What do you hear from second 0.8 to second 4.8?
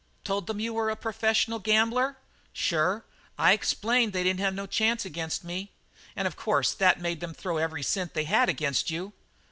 a professional gambler?" "Sure. I explained they didn't have no